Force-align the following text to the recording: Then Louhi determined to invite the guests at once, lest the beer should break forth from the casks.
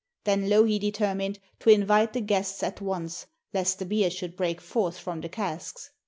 Then 0.23 0.49
Louhi 0.49 0.79
determined 0.79 1.37
to 1.59 1.69
invite 1.69 2.13
the 2.13 2.21
guests 2.21 2.63
at 2.63 2.81
once, 2.81 3.27
lest 3.53 3.77
the 3.77 3.85
beer 3.85 4.09
should 4.09 4.35
break 4.35 4.59
forth 4.59 4.97
from 4.97 5.21
the 5.21 5.29
casks. 5.29 5.91